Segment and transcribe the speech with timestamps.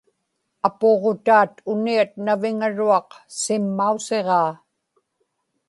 [0.67, 3.09] apuġutaat uniat naviŋaruaq
[3.39, 4.51] simmausiġaa